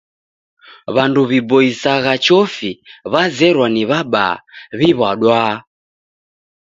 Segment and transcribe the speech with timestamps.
[0.95, 2.71] W'andu w'iboisagha chofi
[3.11, 4.35] w'azerwa na w'abaa
[4.77, 5.55] w'iw'wadwaa